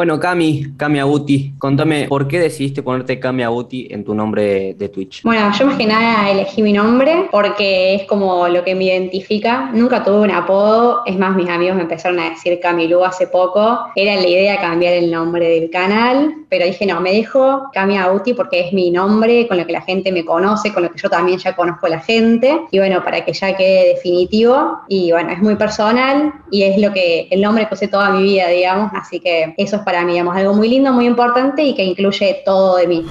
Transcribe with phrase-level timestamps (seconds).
[0.00, 4.88] Bueno, Cami, Cami Abuti, contame, ¿por qué decidiste ponerte Cami Abuti en tu nombre de,
[4.88, 5.22] Twitch?
[5.24, 9.70] Bueno, yo más que nada elegí mi nombre porque es como lo que me identifica.
[9.74, 13.78] Nunca tuve un apodo, es más, mis amigos me empezaron a decir Camilu hace poco.
[13.94, 18.32] Era la idea cambiar el nombre del canal, pero dije, no, me dejo Cami Abuti
[18.32, 21.10] porque es mi nombre, con lo que la gente me conoce, con lo que yo
[21.10, 22.58] también ya conozco a la gente.
[22.70, 24.78] Y bueno, para que ya quede definitivo.
[24.88, 28.22] Y bueno, es muy personal y es lo que, el nombre que usé toda mi
[28.22, 28.92] vida, digamos.
[28.94, 32.42] Así que eso es para mí, digamos, algo muy lindo, muy importante y que incluye
[32.44, 33.06] todo de mí.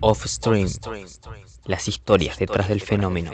[0.00, 0.68] Off Stream.
[1.66, 3.30] Las historias detrás del fenómeno.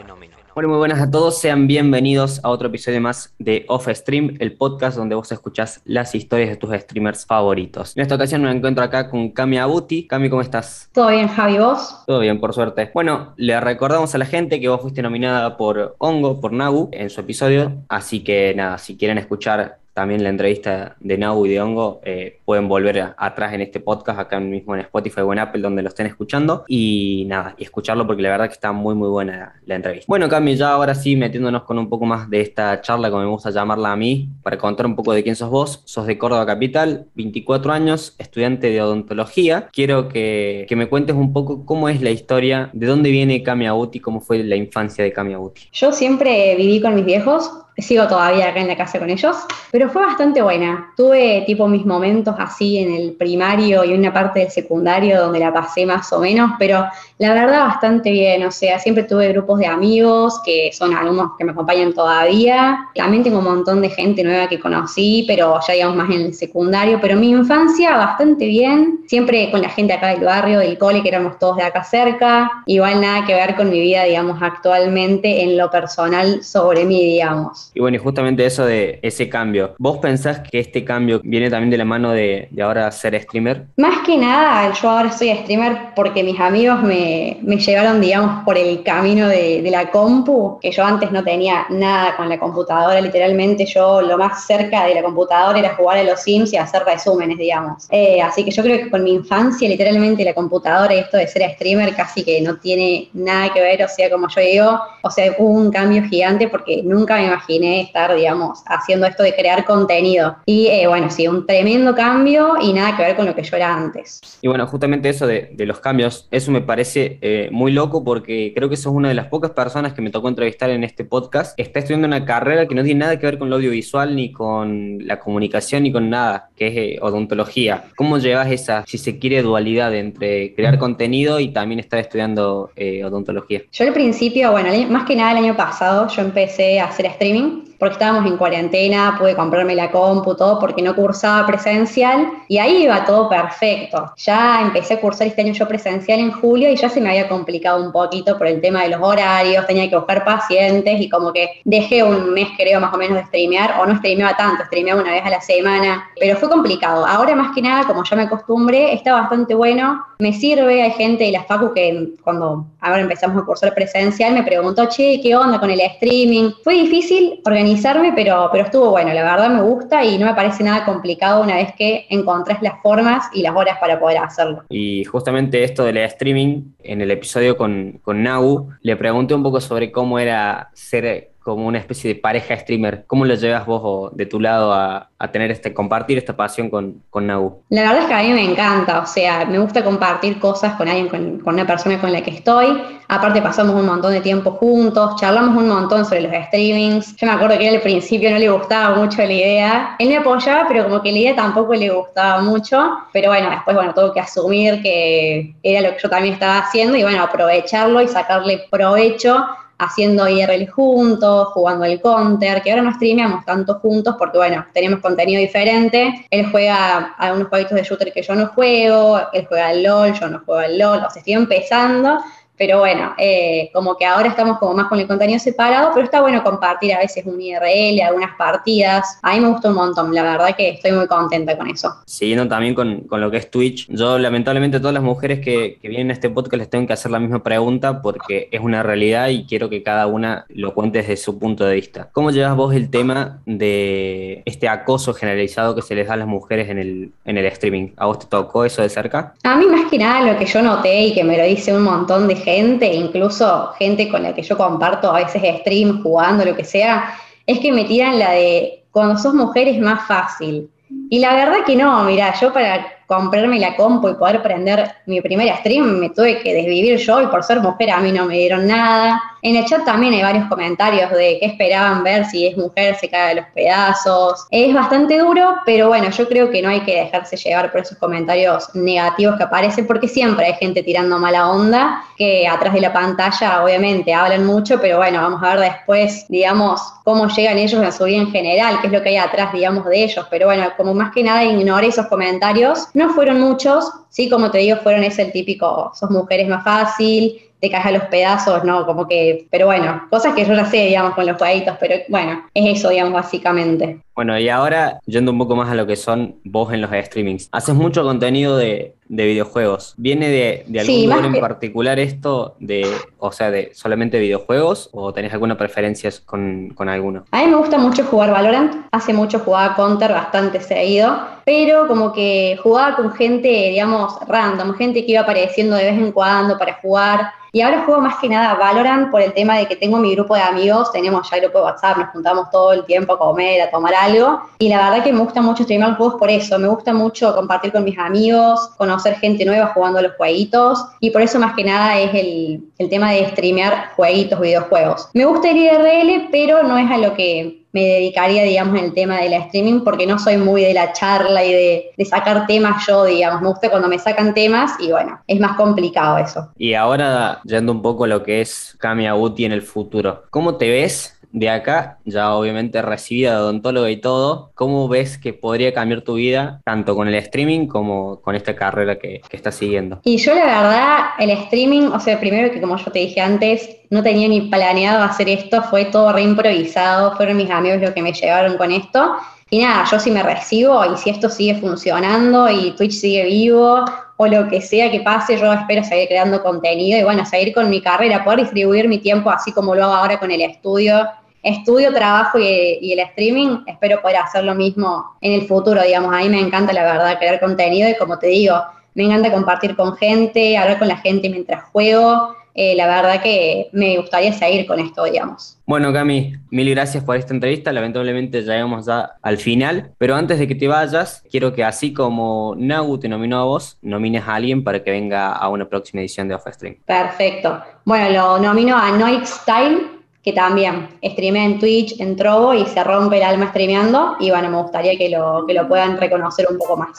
[0.55, 4.57] Bueno, muy buenas a todos, sean bienvenidos a otro episodio más de Off Stream, el
[4.57, 7.97] podcast donde vos escuchás las historias de tus streamers favoritos.
[7.97, 10.07] En esta ocasión me encuentro acá con Cami Abuti.
[10.07, 10.91] Cami, ¿cómo estás?
[10.93, 12.03] Todo bien, Javi, ¿vos?
[12.07, 12.91] Todo bien, por suerte.
[12.95, 17.11] Bueno, le recordamos a la gente que vos fuiste nominada por Hongo, por Nagu, en
[17.11, 21.61] su episodio, así que nada, si quieren escuchar también la entrevista de Nau y de
[21.61, 25.61] Hongo, eh, pueden volver atrás en este podcast, acá mismo en Spotify o en Apple,
[25.61, 26.65] donde lo estén escuchando.
[26.69, 30.07] Y nada, y escucharlo porque la verdad que está muy, muy buena la, entrevista.
[30.09, 33.29] Bueno, Cami, ya ahora sí, metiéndonos con un poco más de esta charla, como me
[33.29, 35.83] gusta llamarla a mí, para contar un poco de quién sos vos.
[35.85, 39.69] Sos de Córdoba Capital, 24 años, estudiante de odontología.
[39.73, 43.67] Quiero que, que me cuentes un poco cómo es la historia, de dónde viene Cami
[43.67, 45.63] Aguti, cómo fue la infancia de Cami Aguti.
[45.73, 47.51] Yo siempre viví con mis viejos,
[47.83, 49.37] sigo todavía acá en la casa con ellos,
[49.71, 50.93] pero fue bastante buena.
[50.97, 55.53] Tuve tipo mis momentos así en el primario y una parte del secundario donde la
[55.53, 56.87] pasé más o menos, pero
[57.19, 61.45] la verdad bastante bien, o sea, siempre tuve grupos de amigos que son alumnos que
[61.45, 62.89] me acompañan todavía.
[62.95, 66.35] También tengo un montón de gente nueva que conocí, pero ya digamos más en el
[66.35, 71.03] secundario, pero mi infancia bastante bien, siempre con la gente acá del barrio, del cole,
[71.03, 75.43] que éramos todos de acá cerca, igual nada que ver con mi vida, digamos, actualmente
[75.43, 77.70] en lo personal sobre mí, digamos.
[77.75, 79.75] Y bueno, y justamente eso de ese cambio.
[79.79, 83.67] ¿Vos pensás que este cambio viene también de la mano de, ahora ser streamer?
[83.77, 88.83] Más que nada, yo ahora soy streamer porque mis amigos me, llevaron, digamos, por el
[88.83, 94.03] camino de, la compu, que yo antes no tenía nada con la computadora, literalmente yo
[94.03, 97.87] lo más cerca de la computadora era jugar a los Sims y hacer resúmenes, digamos.
[97.91, 101.29] Eh, así que yo creo que con mi infancia, literalmente la computadora y esto de
[101.29, 105.11] ser streamer casi que no tiene nada que ver, o sea, como yo digo, o
[105.11, 109.65] sea, hubo un cambio gigante porque nunca me imaginé estar, digamos, haciendo esto de crear
[109.65, 110.37] contenido.
[110.47, 113.57] Y eh, bueno, sí, un tremendo cambio y nada que ver con lo que yo
[113.57, 114.21] era antes.
[114.41, 118.69] Y bueno, justamente eso de, los cambios, eso me parece eh, muy loco porque creo
[118.69, 121.59] que sos una de las pocas personas que me tocó entrevistar en este podcast.
[121.59, 124.99] Está estudiando una carrera que no tiene nada que ver con lo audiovisual, ni con
[125.07, 127.85] la comunicación, ni con nada, que es eh, odontología.
[127.97, 132.71] ¿Cómo llevas esa, si se quiere, dualidad entre crear contenido y también estar estudiando
[133.05, 133.63] odontología?
[133.73, 137.40] Yo al principio, bueno, más que nada el año pasado, yo empecé a hacer streaming
[137.81, 142.85] porque estábamos en cuarentena, pude comprarme la compu, todo, porque no cursaba presencial y ahí
[142.85, 144.13] iba todo perfecto.
[144.19, 147.27] Ya empecé a cursar este año yo presencial en julio y ya se me había
[147.27, 151.33] complicado un poquito por el tema de los horarios, tenía que buscar pacientes y como
[151.33, 155.01] que dejé un mes creo más o menos de streamear, o no streameaba tanto, streameaba
[155.01, 157.07] una vez a la semana, pero fue complicado.
[157.07, 161.25] Ahora más que nada, como ya me acostumbré, está bastante bueno, me sirve, hay gente
[161.25, 165.59] de la facu que cuando ahora empezamos a cursar presencial me preguntó, che, ¿qué onda
[165.59, 166.51] con el streaming?
[166.63, 170.65] Fue difícil organizarme, pero, pero estuvo bueno, la verdad me gusta y no me parece
[170.65, 174.65] nada complicado una vez que encontrás las formas y las horas para poder hacerlo.
[174.69, 179.61] Y justamente esto del streaming, en el episodio con, con Nau, le pregunté un poco
[179.61, 183.05] sobre cómo era ser como una especie de pareja streamer.
[183.09, 187.27] ¿Cómo lo llevas vos de tu lado a, tener este, compartir esta pasión con, con
[187.27, 187.63] Nagu?
[187.69, 190.89] La verdad es que a mí me encanta, o sea, me gusta compartir cosas con
[190.89, 192.81] alguien, con, con, una persona con la que estoy.
[193.09, 197.17] Aparte pasamos un montón de tiempo juntos, charlamos un montón sobre los streamings.
[197.17, 199.97] Yo me acuerdo que al principio no le gustaba mucho la idea.
[199.99, 202.97] Él me apoyaba, pero como que la idea tampoco le gustaba mucho.
[203.13, 206.97] Pero bueno, después, bueno, tuve que asumir que era lo que yo también estaba haciendo
[206.97, 209.45] y bueno, aprovecharlo y sacarle provecho
[209.81, 215.01] haciendo IRL juntos, jugando el counter, que ahora no streameamos tanto juntos porque, bueno, tenemos
[215.01, 216.27] contenido diferente.
[216.31, 220.29] Él juega algunos jueguitos de shooter que yo no juego, él juega al LOL, yo
[220.29, 222.19] no juego al LOL, o sea, estoy empezando,
[222.61, 226.21] pero bueno, eh, como que ahora estamos como más con el contenido separado, pero está
[226.21, 229.19] bueno compartir a veces un IRL, algunas partidas.
[229.23, 231.91] A mí me gustó un montón, la verdad que estoy muy contenta con eso.
[232.05, 235.79] Siguiendo también con, con lo que es Twitch, yo lamentablemente a todas las mujeres que,
[235.81, 238.83] que, vienen a este podcast les tengo que hacer la misma pregunta porque es una
[238.83, 242.11] realidad y quiero que cada una lo cuente desde su punto de vista.
[242.13, 246.29] ¿Cómo llevas vos el tema de este acoso generalizado que se les da a las
[246.29, 247.93] mujeres en el, en el streaming?
[247.97, 249.33] ¿A vos te tocó eso de cerca?
[249.45, 251.85] A mí más que nada lo que yo noté y que me lo dice un
[251.85, 256.57] montón de gente incluso gente con la que yo comparto a veces stream, jugando, lo
[256.57, 257.15] que sea,
[257.47, 260.71] es que me tiran la de cuando sos mujer es más fácil.
[261.09, 265.21] Y la verdad que no, mira, yo para comprarme la compu y poder prender mi
[265.21, 268.35] primer stream, me tuve que desvivir yo y por ser mujer a mí no me
[268.35, 269.21] dieron nada.
[269.43, 273.09] En el chat también hay varios comentarios de qué esperaban ver si es mujer, se
[273.09, 274.47] cae de los pedazos.
[274.51, 277.97] Es bastante duro, pero bueno, yo creo que no hay que dejarse llevar por esos
[277.99, 282.93] comentarios negativos que aparecen, porque siempre hay gente tirando mala onda, que atrás de la
[282.93, 287.93] pantalla obviamente hablan mucho, pero bueno, vamos a ver después, digamos, cómo llegan ellos a
[287.93, 290.27] su vida en general, qué es lo que hay atrás, digamos, de ellos.
[290.31, 294.59] Pero bueno, como más que nada ignore esos comentarios, no fueron muchos, sí, como te
[294.59, 298.87] digo, fueron ese el típico, sos mujeres más fácil, te caes a los pedazos, ¿no?
[298.87, 302.49] Como que, pero bueno, cosas que yo ya sé, digamos, con los jueguitos, pero bueno,
[302.55, 304.01] es eso, digamos, básicamente.
[304.21, 307.49] Bueno, y ahora, yendo un poco más a lo que son vos en los streamings,
[307.53, 309.95] haces mucho contenido de, videojuegos.
[309.97, 312.87] ¿Viene de, algún lugar en particular esto, de,
[313.19, 317.25] o sea, de solamente videojuegos, o tenés alguna preferencia con, con alguno?
[317.31, 322.13] A mí me gusta mucho jugar Valorant, hace mucho jugaba Counter bastante seguido, pero como
[322.13, 326.75] que jugaba con gente, digamos, random, gente que iba apareciendo de vez en cuando para
[326.75, 327.33] jugar.
[327.53, 330.37] Y ahora juego más que nada Valorant por el tema de que tengo mi grupo
[330.37, 333.63] de amigos, tenemos ya el grupo de WhatsApp, nos juntamos todo el tiempo a comer,
[333.63, 334.10] a tomar algo.
[334.59, 336.59] Y la verdad que me gusta mucho streamar juegos por eso.
[336.59, 340.85] Me gusta mucho compartir con mis amigos, conocer gente nueva jugando los jueguitos.
[341.01, 345.09] Y por eso más que nada es el, el tema de streamear jueguitos, videojuegos.
[345.15, 348.95] Me gusta el IRL, pero no es a lo que me dedicaría, digamos, en el
[348.95, 352.85] tema del streaming porque no soy muy de la charla y de, de, sacar temas
[352.87, 353.41] yo, digamos.
[353.43, 356.51] Me gusta cuando me sacan temas y bueno, es más complicado eso.
[356.57, 360.57] Y ahora, yendo un poco a lo que es Kami Aguti en el futuro, ¿cómo
[360.57, 365.73] te ves de acá, ya obviamente recibida de odontóloga y todo, ¿cómo ves que podría
[365.73, 370.01] cambiar tu vida tanto con el streaming como con esta carrera que, que estás siguiendo?
[370.05, 373.69] Y yo la verdad, el streaming, o sea, primero que como yo te dije antes,
[373.91, 378.13] no tenía ni planeado hacer esto, fue todo reimprovisado, fueron mis amigos los que me
[378.13, 379.17] llevaron con esto.
[379.53, 383.85] Y nada, yo si me recibo y si esto sigue funcionando y Twitch sigue vivo
[384.17, 387.69] o lo que sea que pase, yo espero seguir creando contenido y bueno, seguir con
[387.69, 391.09] mi carrera, poder distribuir mi tiempo así como lo hago ahora con el estudio
[391.43, 396.15] estudio, trabajo y, el streaming, espero poder hacer lo mismo en el futuro, digamos.
[396.15, 398.57] A mí me encanta, la verdad, crear contenido y como te digo,
[398.95, 402.37] me encanta compartir con gente, hablar con la gente mientras juego.
[402.55, 405.59] Eh, la verdad que me gustaría seguir con esto, digamos.
[405.67, 407.73] Bueno, Cami, mil gracias por esta entrevista.
[407.73, 411.95] Lamentablemente ya llegamos ya al final, pero antes de que te vayas, quiero que así
[411.95, 416.01] como Nagu te nominó a vos, nomines a alguien para que venga a una próxima
[416.01, 416.77] edición de Offstream.
[416.85, 417.63] Perfecto.
[417.85, 422.83] Bueno, lo nomino a Noix Style que también streamea en Twitch, en Trovo y se
[422.85, 426.59] rompe el alma streameando y bueno, me gustaría que lo, que lo puedan reconocer un
[426.59, 426.99] poco más.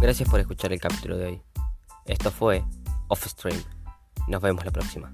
[0.00, 1.42] Gracias por escuchar el capítulo de hoy.
[2.06, 2.64] Esto fue
[3.08, 3.62] Off Stream.
[4.26, 5.12] Nos vemos la próxima.